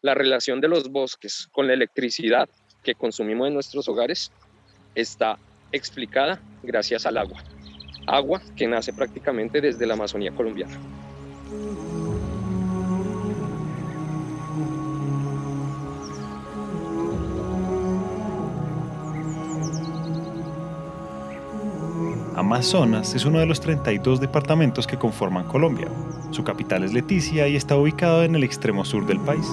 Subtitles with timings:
[0.00, 2.48] La relación de los bosques con la electricidad
[2.82, 4.30] que consumimos en nuestros hogares
[4.94, 5.38] está
[5.72, 7.42] explicada gracias al agua.
[8.06, 10.78] Agua que nace prácticamente desde la Amazonía colombiana.
[22.48, 25.86] Amazonas es uno de los 32 departamentos que conforman Colombia.
[26.30, 29.46] Su capital es Leticia y está ubicado en el extremo sur del país.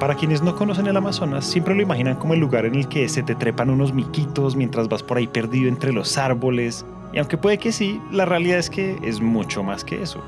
[0.00, 3.06] Para quienes no conocen el Amazonas, siempre lo imaginan como el lugar en el que
[3.10, 6.86] se te trepan unos miquitos mientras vas por ahí perdido entre los árboles.
[7.12, 10.24] Y aunque puede que sí, la realidad es que es mucho más que eso.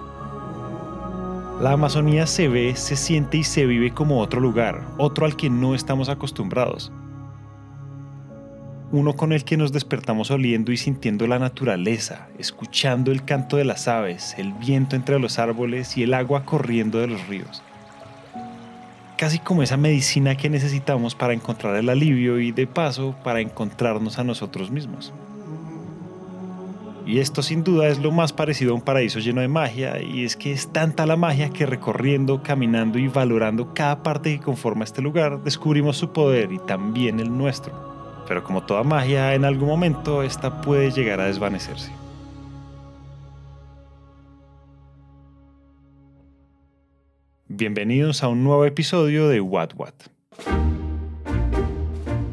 [1.63, 5.49] La Amazonía se ve, se siente y se vive como otro lugar, otro al que
[5.49, 6.93] no estamos acostumbrados
[8.91, 13.65] uno con el que nos despertamos oliendo y sintiendo la naturaleza, escuchando el canto de
[13.65, 17.63] las aves, el viento entre los árboles y el agua corriendo de los ríos.
[19.19, 24.19] Casi como esa medicina que necesitamos para encontrar el alivio y de paso para encontrarnos
[24.19, 25.13] a nosotros mismos.
[27.05, 30.25] Y esto sin duda es lo más parecido a un paraíso lleno de magia, y
[30.25, 34.85] es que es tanta la magia que recorriendo, caminando y valorando cada parte que conforma
[34.85, 37.88] este lugar, descubrimos su poder y también el nuestro
[38.29, 41.91] pero como toda magia, en algún momento esta puede llegar a desvanecerse.
[47.49, 49.95] Bienvenidos a un nuevo episodio de What What.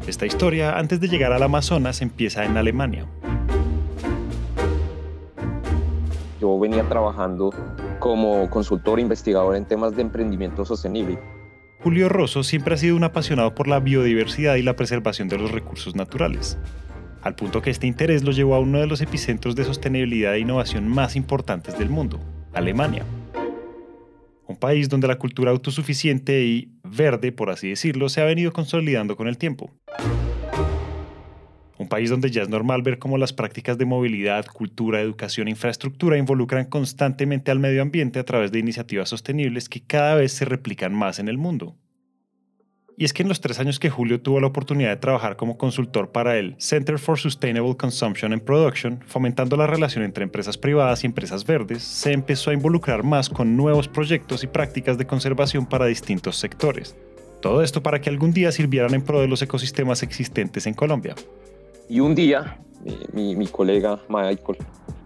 [0.06, 3.06] Esta historia, antes de llegar al Amazonas, empieza en Alemania.
[6.38, 7.54] Yo venía trabajando
[7.98, 11.18] como consultor investigador en temas de emprendimiento sostenible
[11.86, 15.52] Julio Rosso siempre ha sido un apasionado por la biodiversidad y la preservación de los
[15.52, 16.58] recursos naturales,
[17.22, 20.40] al punto que este interés lo llevó a uno de los epicentros de sostenibilidad e
[20.40, 22.18] innovación más importantes del mundo,
[22.52, 23.04] Alemania.
[24.48, 29.14] Un país donde la cultura autosuficiente y verde, por así decirlo, se ha venido consolidando
[29.14, 29.70] con el tiempo
[31.78, 35.50] un país donde ya es normal ver cómo las prácticas de movilidad, cultura, educación e
[35.50, 40.44] infraestructura involucran constantemente al medio ambiente a través de iniciativas sostenibles que cada vez se
[40.44, 41.76] replican más en el mundo.
[42.98, 45.58] Y es que en los tres años que Julio tuvo la oportunidad de trabajar como
[45.58, 51.04] consultor para el Center for Sustainable Consumption and Production, fomentando la relación entre empresas privadas
[51.04, 55.66] y empresas verdes, se empezó a involucrar más con nuevos proyectos y prácticas de conservación
[55.66, 56.96] para distintos sectores.
[57.42, 61.14] Todo esto para que algún día sirvieran en pro de los ecosistemas existentes en Colombia.
[61.88, 62.58] Y un día
[63.12, 64.58] mi, colega Michael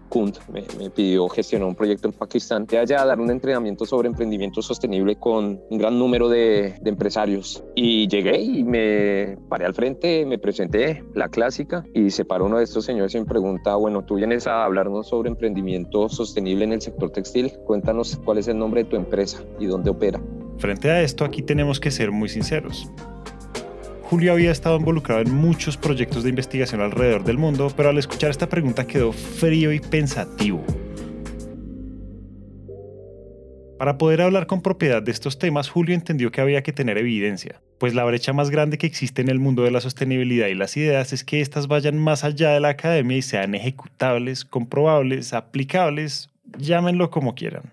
[0.09, 4.09] Kunt me, me, pidió gestionar un proyecto en Pakistán de allá, dar un entrenamiento sobre
[4.09, 7.63] emprendimiento sostenible con un gran número de, de, empresarios.
[7.75, 12.57] Y llegué y me paré al frente, me presenté, la clásica, y se paró uno
[12.57, 16.73] de estos señores y me pregunta, bueno, tú vienes a hablarnos sobre emprendimiento sostenible en
[16.73, 20.21] el sector textil, cuéntanos cuál es el nombre de tu empresa y dónde opera.
[20.57, 22.91] Frente a esto, aquí tenemos que ser muy sinceros.
[24.11, 28.29] Julio había estado involucrado en muchos proyectos de investigación alrededor del mundo, pero al escuchar
[28.29, 30.61] esta pregunta quedó frío y pensativo.
[33.79, 37.61] Para poder hablar con propiedad de estos temas, Julio entendió que había que tener evidencia,
[37.77, 40.75] pues la brecha más grande que existe en el mundo de la sostenibilidad y las
[40.75, 46.29] ideas es que éstas vayan más allá de la academia y sean ejecutables, comprobables, aplicables,
[46.57, 47.71] llámenlo como quieran.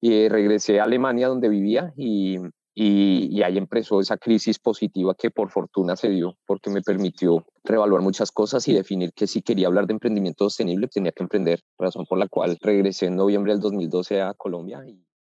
[0.00, 2.38] Y regresé a Alemania donde vivía y
[2.74, 8.02] y, ahí empezó esa crisis positiva que por fortuna se dio porque me permitió reevaluar
[8.02, 12.06] muchas cosas y definir que si quería hablar de emprendimiento sostenible tenía que emprender, razón
[12.06, 14.82] por la cual regresé en noviembre del 2012 a Colombia.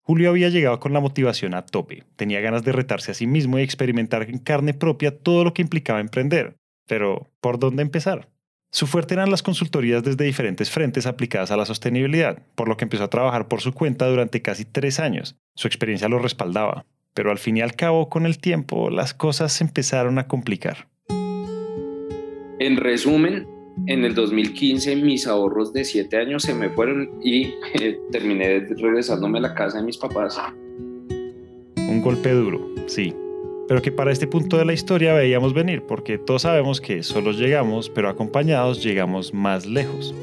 [0.02, 3.58] Julio había llegado con la motivación a tope, tenía ganas de retarse a sí mismo
[3.58, 6.56] y experimentar en carne propia todo lo que implicaba emprender.
[6.88, 8.28] Pero, ¿por dónde empezar?
[8.72, 12.84] Su fuerte eran las consultorías desde diferentes frentes aplicadas a la sostenibilidad, por lo que
[12.84, 15.36] empezó a trabajar por su cuenta durante casi tres años.
[15.54, 19.52] Su experiencia lo respaldaba pero al fin y al cabo con el tiempo las cosas
[19.52, 20.88] se empezaron a complicar.
[22.58, 23.46] En resumen,
[23.86, 29.38] en el 2015 mis ahorros de 7 años se me fueron y eh, terminé regresándome
[29.38, 30.38] a la casa de mis papás.
[31.88, 33.14] Un golpe duro, sí,
[33.68, 37.38] pero que para este punto de la historia veíamos venir, porque todos sabemos que solos
[37.38, 40.14] llegamos, pero acompañados llegamos más lejos.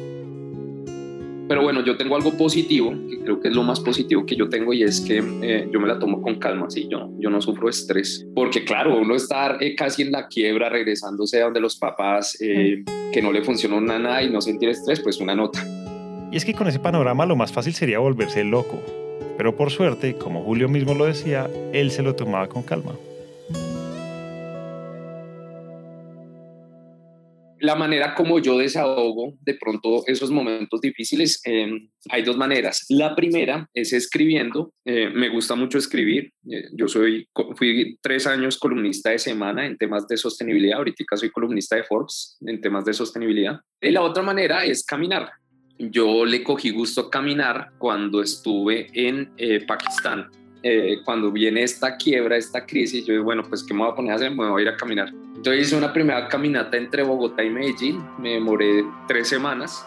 [1.49, 4.47] Pero bueno, yo tengo algo positivo, que creo que es lo más positivo que yo
[4.49, 6.87] tengo y es que eh, yo me la tomo con calma, ¿sí?
[6.87, 11.41] yo, yo no sufro estrés, porque claro, uno estar eh, casi en la quiebra, regresándose
[11.41, 15.19] a donde los papás, eh, que no le funcionó nada y no sentir estrés, pues
[15.19, 15.65] una nota.
[16.31, 18.79] Y es que con ese panorama lo más fácil sería volverse loco,
[19.35, 22.91] pero por suerte, como Julio mismo lo decía, él se lo tomaba con calma.
[27.61, 32.85] La manera como yo desahogo de pronto esos momentos difíciles, em, hay dos maneras.
[32.89, 34.73] La primera es escribiendo.
[34.85, 36.31] Eh, me gusta mucho escribir.
[36.49, 40.77] Eh, yo soy, fui tres años columnista de semana en temas de sostenibilidad.
[40.77, 43.59] Ahorita soy columnista de Forbes en temas de sostenibilidad.
[43.81, 45.29] Y la otra manera es caminar.
[45.77, 49.31] Yo le cogí gusto a caminar cuando estuve en
[50.63, 53.95] eh, cuando viene esta quiebra, esta crisis, yo digo, bueno, pues ¿qué me voy a
[53.95, 54.31] poner a hacer?
[54.31, 55.09] Me voy a ir a caminar.
[55.35, 58.03] Entonces hice una primera caminata entre Bogotá y Medellín.
[58.17, 59.85] Me demoré tres semanas.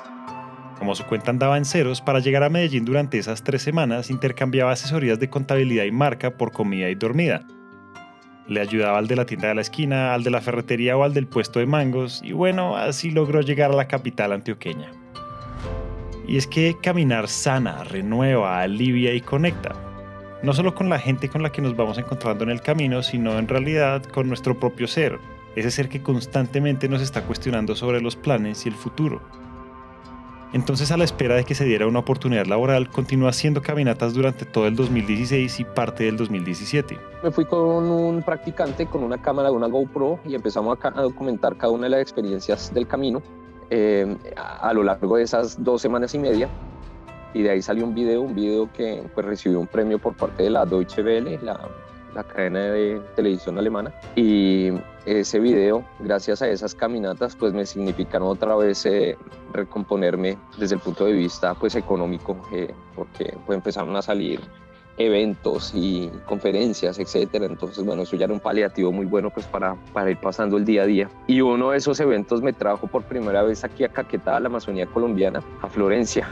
[0.79, 4.73] Como su cuenta andaba en ceros, para llegar a Medellín durante esas tres semanas intercambiaba
[4.73, 7.47] asesorías de contabilidad y marca por comida y dormida.
[8.49, 11.15] Le ayudaba al de la tienda de la esquina, al de la ferretería o al
[11.15, 14.91] del puesto de mangos, y bueno, así logró llegar a la capital antioqueña.
[16.27, 19.92] Y es que caminar sana, renueva, alivia y conecta.
[20.43, 23.39] No solo con la gente con la que nos vamos encontrando en el camino, sino
[23.39, 25.19] en realidad con nuestro propio ser,
[25.55, 29.21] ese ser que constantemente nos está cuestionando sobre los planes y el futuro.
[30.53, 34.45] Entonces, a la espera de que se diera una oportunidad laboral, continuó haciendo caminatas durante
[34.45, 36.99] todo el 2016 y parte del 2017.
[37.23, 41.57] Me fui con un practicante con una cámara de una GoPro y empezamos a, documentar
[41.57, 43.23] cada una de las experiencias del camino
[43.71, 46.51] eh, a, lo largo de esas dos semanas y media.
[47.35, 50.45] Y de ahí salió un video, un video que pues, recibió un premio por parte
[50.45, 51.69] de la Deutsche Welle, la
[52.15, 53.93] la cadena de televisión alemana.
[54.17, 54.71] Y
[55.07, 59.17] ese video, gracias a esas caminatas, pues me significaron otra vez eh,
[59.53, 64.41] recomponerme desde el punto de vista pues económico, eh, porque pues empezaron a salir
[64.99, 67.47] eventos y conferencias, etcétera.
[67.47, 70.65] Entonces, bueno, eso ya era un paliativo muy bueno pues para, para ir pasando el
[70.65, 71.11] día a día.
[71.27, 74.87] Y uno de esos eventos me trajo por primera vez aquí a Caquetá, la Amazonía
[74.87, 76.29] colombiana, a Florencia.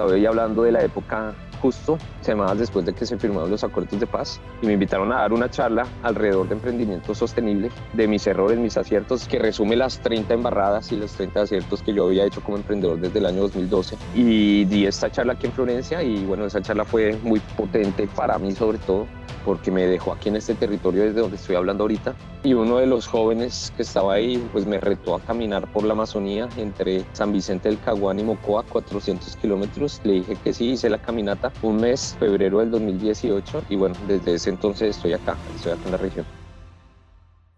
[0.00, 4.00] Estaba ahí hablando de la época justo semanas después de que se firmaron los acuerdos
[4.00, 8.26] de paz y me invitaron a dar una charla alrededor de emprendimiento sostenible, de mis
[8.26, 12.24] errores, mis aciertos, que resume las 30 embarradas y los 30 aciertos que yo había
[12.24, 13.98] hecho como emprendedor desde el año 2012.
[14.14, 18.38] Y di esta charla aquí en Florencia y bueno, esa charla fue muy potente para
[18.38, 19.06] mí sobre todo
[19.44, 22.14] porque me dejó aquí en este territorio desde donde estoy hablando ahorita.
[22.42, 25.92] Y uno de los jóvenes que estaba ahí, pues me retó a caminar por la
[25.92, 30.00] Amazonía entre San Vicente del Caguán y Mocoa, 400 kilómetros.
[30.04, 34.34] Le dije que sí, hice la caminata un mes, febrero del 2018, y bueno, desde
[34.34, 36.26] ese entonces estoy acá, estoy acá en la región.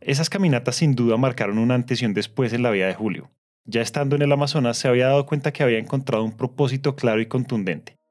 [0.01, 3.31] Esas caminatas sin duda marcaron un antes y un después en la vida de Julio.
[3.65, 7.21] Ya estando en el Amazonas se había dado cuenta que había encontrado un propósito claro
[7.21, 8.02] y contundente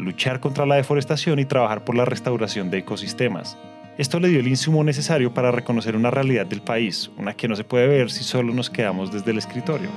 [0.00, 3.56] luchar contra la deforestación y trabajar por la restauración de ecosistemas.
[3.98, 7.56] Esto le dio el insumo necesario para reconocer una realidad del país, una que no
[7.56, 9.90] se puede ver si solo nos quedamos desde el escritorio.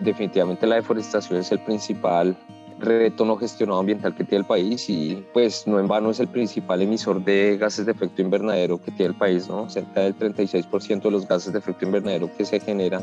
[0.00, 2.36] Definitivamente la deforestación es el principal
[2.82, 6.28] reto no gestionado ambiental que tiene el país y pues no en vano es el
[6.28, 9.70] principal emisor de gases de efecto invernadero que tiene el país, ¿no?
[9.70, 13.02] Cerca del 36% de los gases de efecto invernadero que se generan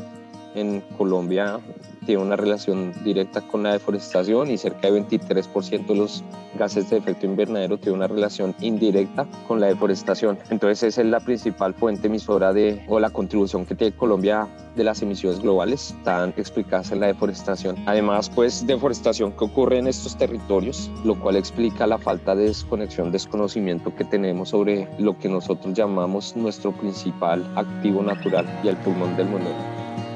[0.54, 1.60] en Colombia
[2.06, 6.24] tiene una relación directa con la deforestación y cerca de 23% de los
[6.58, 10.38] gases de efecto invernadero tiene una relación indirecta con la deforestación.
[10.50, 14.84] Entonces esa es la principal fuente emisora de, o la contribución que tiene Colombia de
[14.84, 17.76] las emisiones globales, están explicadas en la deforestación.
[17.86, 23.12] Además, pues deforestación que ocurre en estos territorios, lo cual explica la falta de desconexión,
[23.12, 29.16] desconocimiento que tenemos sobre lo que nosotros llamamos nuestro principal activo natural y el pulmón
[29.16, 29.50] del mundo.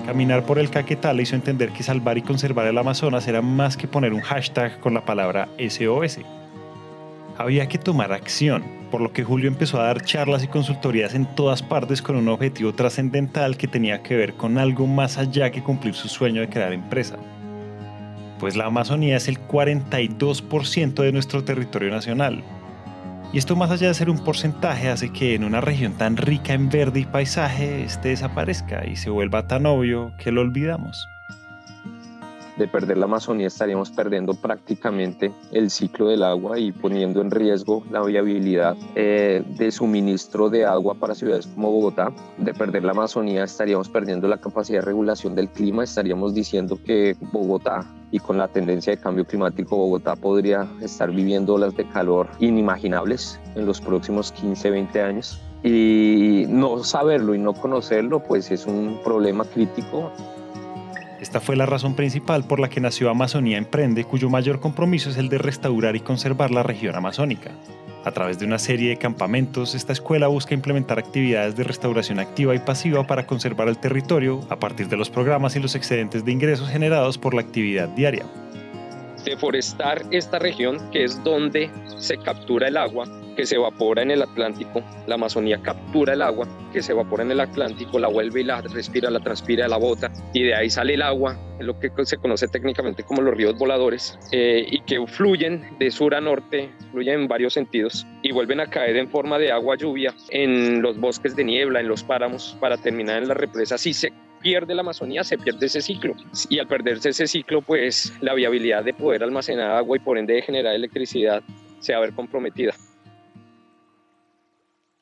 [0.06, 3.78] Caminar por el Caquetá le hizo entender que salvar y conservar el Amazonas era más
[3.78, 6.18] que poner un hashtag con la palabra SOS.
[7.38, 11.24] Había que tomar acción, por lo que Julio empezó a dar charlas y consultorías en
[11.34, 15.62] todas partes con un objetivo trascendental que tenía que ver con algo más allá que
[15.62, 17.16] cumplir su sueño de crear empresa.
[18.38, 22.44] Pues la Amazonía es el 42% de nuestro territorio nacional,
[23.34, 26.52] y esto más allá de ser un porcentaje hace que en una región tan rica
[26.52, 31.08] en verde y paisaje este desaparezca y se vuelva tan obvio que lo olvidamos.
[32.56, 37.82] De perder la Amazonía estaríamos perdiendo prácticamente el ciclo del agua y poniendo en riesgo
[37.90, 42.12] la viabilidad eh, de suministro de agua para ciudades como Bogotá.
[42.38, 47.16] De perder la Amazonía estaríamos perdiendo la capacidad de regulación del clima, estaríamos diciendo que
[47.32, 52.28] Bogotá y con la tendencia de cambio climático, Bogotá podría estar viviendo olas de calor
[52.38, 55.40] inimaginables en los próximos 15, 20 años.
[55.64, 60.12] Y no saberlo y no conocerlo, pues es un problema crítico.
[61.24, 65.16] Esta fue la razón principal por la que nació Amazonía Emprende, cuyo mayor compromiso es
[65.16, 67.50] el de restaurar y conservar la región amazónica.
[68.04, 72.54] A través de una serie de campamentos, esta escuela busca implementar actividades de restauración activa
[72.54, 76.32] y pasiva para conservar el territorio a partir de los programas y los excedentes de
[76.32, 78.26] ingresos generados por la actividad diaria.
[79.24, 84.22] Deforestar esta región, que es donde se captura el agua, que se evapora en el
[84.22, 88.44] Atlántico, la Amazonía captura el agua que se evapora en el Atlántico, la vuelve y
[88.44, 92.16] la respira, la transpira, la bota, y de ahí sale el agua, lo que se
[92.16, 97.20] conoce técnicamente como los ríos voladores, eh, y que fluyen de sur a norte, fluyen
[97.20, 101.36] en varios sentidos, y vuelven a caer en forma de agua lluvia en los bosques
[101.36, 103.78] de niebla, en los páramos, para terminar en la represa.
[103.78, 104.12] Si se
[104.44, 106.14] pierde la Amazonía, se pierde ese ciclo.
[106.50, 110.34] Y al perderse ese ciclo, pues la viabilidad de poder almacenar agua y por ende
[110.34, 111.42] de generar electricidad
[111.80, 112.74] se va a ver comprometida.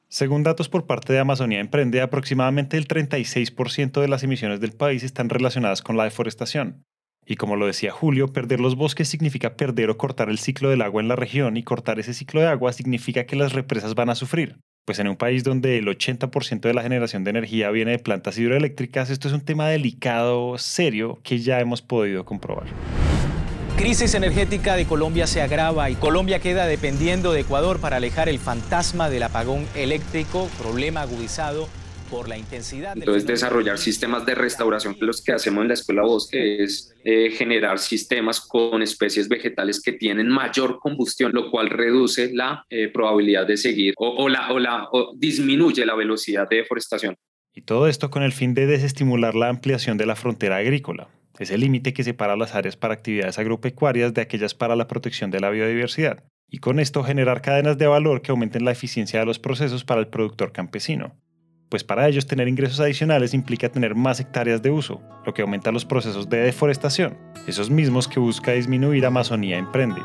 [0.09, 5.03] Según datos por parte de Amazonía Emprende, aproximadamente el 36% de las emisiones del país
[5.03, 6.85] están relacionadas con la deforestación.
[7.27, 10.83] Y como lo decía Julio, perder los bosques significa perder o cortar el ciclo del
[10.83, 14.11] agua en la región y cortar ese ciclo de agua significa que las represas van
[14.11, 14.59] a sufrir.
[14.85, 18.37] Pues en un país donde el 80% de la generación de energía viene de plantas
[18.37, 22.67] hidroeléctricas, esto es un tema delicado, serio, que ya hemos podido comprobar.
[23.77, 28.41] Crisis energética de Colombia se agrava y Colombia queda dependiendo de Ecuador para alejar el
[28.41, 31.69] fantasma del apagón eléctrico, problema agudizado
[32.13, 32.95] por la intensidad.
[32.95, 37.31] Entonces, desarrollar sistemas de restauración, que los que hacemos en la Escuela Bosque es eh,
[37.31, 43.47] generar sistemas con especies vegetales que tienen mayor combustión, lo cual reduce la eh, probabilidad
[43.47, 47.17] de seguir o, la, o, la, o disminuye la velocidad de deforestación.
[47.55, 51.51] Y todo esto con el fin de desestimular la ampliación de la frontera agrícola es
[51.51, 55.41] el límite que separa las áreas para actividades agropecuarias de aquellas para la protección de
[55.41, 59.39] la biodiversidad, y con esto generar cadenas de valor que aumenten la eficiencia de los
[59.39, 61.17] procesos para el productor campesino.
[61.73, 65.73] Pues para ellos tener ingresos adicionales implica tener más hectáreas de uso, lo que aumenta
[65.73, 70.03] los procesos de deforestación, esos mismos que busca disminuir Amazonía Emprende.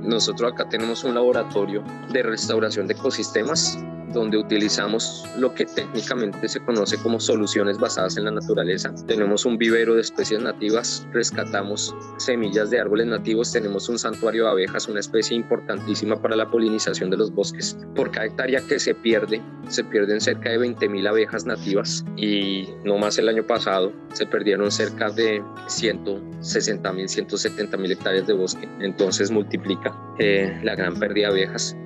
[0.00, 3.78] Nosotros acá tenemos un laboratorio de restauración de ecosistemas
[4.12, 8.94] donde utilizamos lo que técnicamente se conoce como soluciones basadas en la naturaleza.
[9.06, 14.50] Tenemos un vivero de especies nativas, rescatamos semillas de árboles nativos, tenemos un santuario de
[14.50, 17.76] abejas, una especie importantísima para la polinización de los bosques.
[17.94, 22.98] Por cada hectárea que se pierde, se pierden cerca de 20.000 abejas nativas y no
[22.98, 28.68] más el año pasado se perdieron cerca de 160.000, 170.000 hectáreas de bosque.
[28.80, 31.76] Entonces multiplica eh, la gran pérdida de abejas.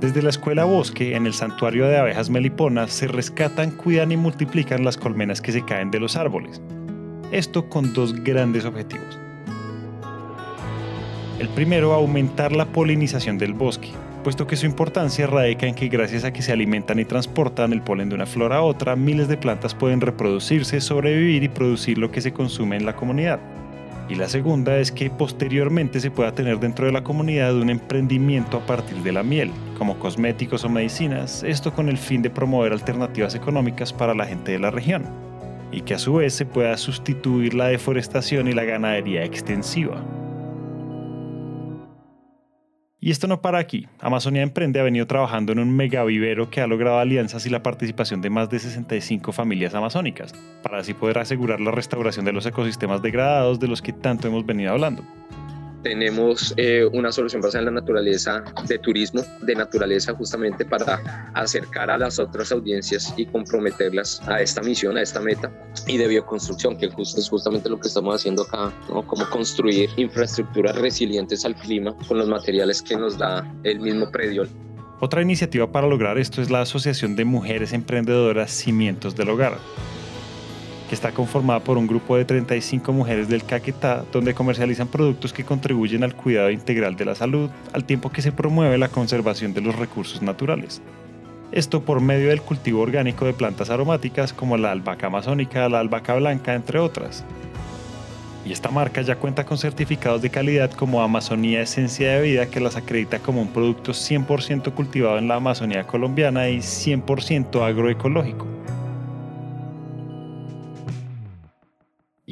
[0.00, 4.84] Desde la escuela Bosque, en el santuario de abejas meliponas, se rescatan, cuidan y multiplican
[4.84, 6.60] las colmenas que se caen de los árboles.
[7.32, 9.18] Esto con dos grandes objetivos.
[11.38, 13.88] El primero, aumentar la polinización del bosque,
[14.22, 17.80] puesto que su importancia radica en que gracias a que se alimentan y transportan el
[17.80, 22.10] polen de una flor a otra, miles de plantas pueden reproducirse, sobrevivir y producir lo
[22.10, 23.40] que se consume en la comunidad.
[24.10, 28.58] Y la segunda es que posteriormente se pueda tener dentro de la comunidad un emprendimiento
[28.58, 32.72] a partir de la miel, como cosméticos o medicinas, esto con el fin de promover
[32.72, 35.04] alternativas económicas para la gente de la región,
[35.70, 40.02] y que a su vez se pueda sustituir la deforestación y la ganadería extensiva.
[42.98, 43.86] Y esto no para aquí.
[44.00, 48.20] Amazonia Emprende ha venido trabajando en un megavivero que ha logrado alianzas y la participación
[48.20, 53.02] de más de 65 familias amazónicas, para así poder asegurar la restauración de los ecosistemas
[53.02, 55.04] degradados de los que tanto hemos venido hablando
[55.86, 61.00] tenemos eh, una solución basada en la naturaleza de turismo, de naturaleza justamente para
[61.32, 65.48] acercar a las otras audiencias y comprometerlas a esta misión, a esta meta
[65.86, 69.06] y de bioconstrucción, que es justamente lo que estamos haciendo acá, ¿no?
[69.06, 74.42] Como construir infraestructuras resilientes al clima con los materiales que nos da el mismo predio.
[74.98, 79.58] Otra iniciativa para lograr esto es la Asociación de Mujeres Emprendedoras Cimientos del Hogar
[80.88, 85.44] que está conformada por un grupo de 35 mujeres del Caquetá, donde comercializan productos que
[85.44, 89.60] contribuyen al cuidado integral de la salud, al tiempo que se promueve la conservación de
[89.60, 90.80] los recursos naturales.
[91.52, 96.14] Esto por medio del cultivo orgánico de plantas aromáticas como la albahaca amazónica, la albahaca
[96.14, 97.24] blanca, entre otras.
[98.44, 102.60] Y esta marca ya cuenta con certificados de calidad como Amazonía Esencia de Vida que
[102.60, 108.55] las acredita como un producto 100% cultivado en la Amazonía colombiana y 100% agroecológico.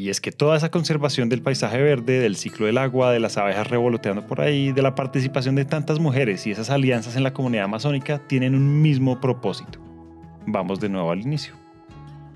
[0.04, 3.38] Y es que toda esa conservación del paisaje verde, del ciclo del agua, de las
[3.38, 7.32] abejas revoloteando por ahí, de la participación de tantas mujeres y esas alianzas en la
[7.32, 9.78] comunidad amazónica tienen un mismo propósito.
[10.44, 11.54] Vamos de nuevo al inicio.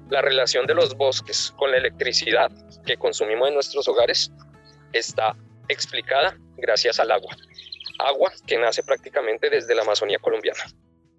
[0.09, 2.51] La relación de los bosques con la electricidad
[2.87, 4.33] que consumimos en nuestros hogares
[4.95, 5.37] está
[5.69, 7.37] explicada gracias al agua.
[7.99, 10.63] Agua que nace prácticamente desde la Amazonía colombiana.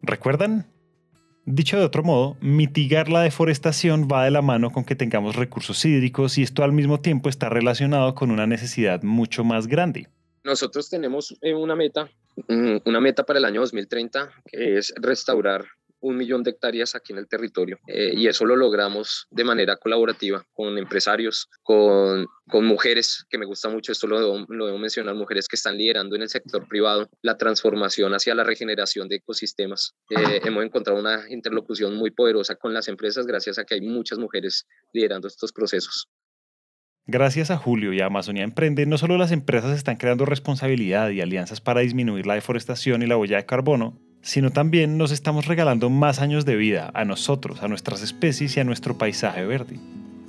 [0.02, 0.66] ¿Recuerdan?
[1.52, 5.84] Dicho de otro modo, mitigar la deforestación va de la mano con que tengamos recursos
[5.84, 10.08] hídricos y esto al mismo tiempo está relacionado con una necesidad mucho más grande.
[10.44, 12.08] Nosotros tenemos eh, una meta,
[12.48, 15.66] mm, una meta para el año 2030 que es restaurar
[16.02, 19.78] un millón de hectáreas aquí en el territorio eh, y eso lo logramos de manera
[19.78, 24.78] colaborativa con empresarios, con, con mujeres, que me gusta mucho, esto lo debo, lo debo
[24.78, 29.18] mencionar, mujeres que están liderando en el sector privado la transformación hacia la regeneración de
[29.18, 29.94] ecosistemas.
[30.10, 34.20] Eh, hemos encontrado una interlocución muy poderosa con las empresas gracias a que hay muchas
[34.20, 36.08] mujeres liderando estos procesos.
[37.12, 41.22] Gracias a Julio y a Amazonia Emprende, no solo las empresas están creando responsabilidad y
[41.22, 45.90] alianzas para disminuir la deforestación y la huella de carbono, sino también nos estamos regalando
[45.90, 49.78] más años de vida a nosotros, a nuestras especies y a nuestro paisaje verde.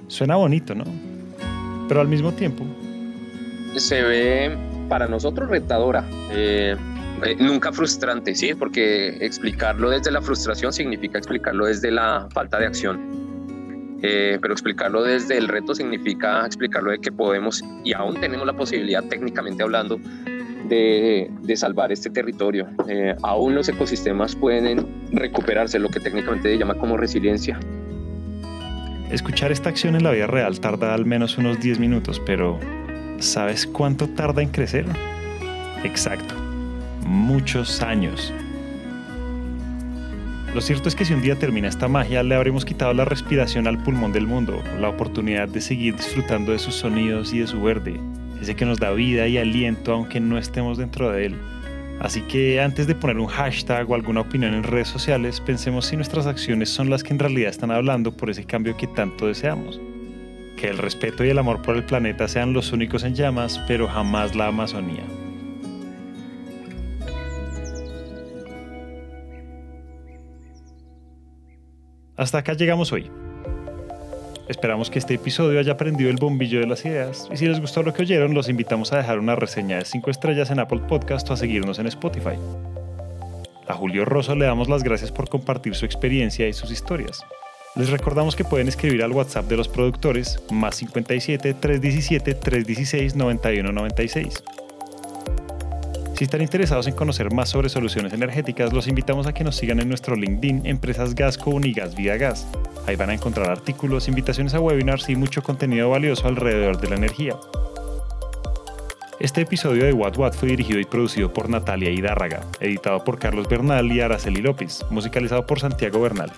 [0.08, 0.84] Suena bonito, ¿no?
[1.88, 2.64] Pero al mismo tiempo...
[3.76, 4.56] Se ve
[4.88, 6.76] para nosotros retadora, eh,
[7.24, 8.54] eh, nunca frustrante, ¿sí?
[8.54, 13.20] Porque explicarlo desde la frustración significa explicarlo desde la falta de acción.
[14.02, 18.54] Eh, pero explicarlo desde el reto significa explicarlo de que podemos y aún tenemos la
[18.54, 20.00] posibilidad técnicamente hablando
[20.68, 22.66] de, de salvar este territorio.
[22.88, 27.58] Eh, aún los ecosistemas pueden recuperarse, lo que técnicamente se llama como resiliencia.
[29.10, 32.60] Escuchar esta acción en la vida real tarda al menos unos 10 minutos, pero
[33.18, 34.86] ¿sabes cuánto tarda en crecer?
[35.82, 36.34] Exacto,
[37.04, 38.32] muchos años.
[40.54, 43.68] Lo cierto es que si un día termina esta magia, le habremos quitado la respiración
[43.68, 47.62] al pulmón del mundo, la oportunidad de seguir disfrutando de sus sonidos y de su
[47.62, 48.00] verde,
[48.40, 51.36] ese que nos da vida y aliento aunque no estemos dentro de él.
[52.00, 55.96] Así que antes de poner un hashtag o alguna opinión en redes sociales, pensemos si
[55.96, 59.78] nuestras acciones son las que en realidad están hablando por ese cambio que tanto deseamos.
[60.56, 63.86] Que el respeto y el amor por el planeta sean los únicos en llamas, pero
[63.86, 65.04] jamás la Amazonía.
[72.16, 73.10] Hasta acá llegamos hoy.
[74.50, 77.84] Esperamos que este episodio haya prendido el bombillo de las ideas y si les gustó
[77.84, 81.30] lo que oyeron los invitamos a dejar una reseña de 5 estrellas en Apple Podcast
[81.30, 82.34] o a seguirnos en Spotify.
[83.68, 87.24] A Julio Rosso le damos las gracias por compartir su experiencia y sus historias.
[87.76, 94.42] Les recordamos que pueden escribir al WhatsApp de los productores más 57 317 316 9196.
[96.20, 99.80] Si están interesados en conocer más sobre soluciones energéticas, los invitamos a que nos sigan
[99.80, 102.46] en nuestro LinkedIn Empresas Gasco Unigas Vida Gas.
[102.86, 106.96] Ahí van a encontrar artículos, invitaciones a webinars y mucho contenido valioso alrededor de la
[106.96, 107.36] energía.
[109.18, 113.48] Este episodio de What What fue dirigido y producido por Natalia Hidárraga, editado por Carlos
[113.48, 116.30] Bernal y Araceli López, musicalizado por Santiago Bernal.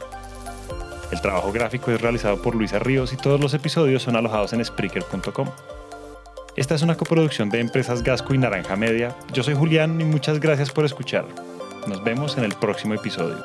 [1.11, 4.65] El trabajo gráfico es realizado por Luisa Ríos y todos los episodios son alojados en
[4.65, 5.49] Spreaker.com.
[6.55, 9.17] Esta es una coproducción de Empresas Gasco y Naranja Media.
[9.33, 11.25] Yo soy Julián y muchas gracias por escuchar.
[11.89, 13.43] Nos vemos en el próximo episodio.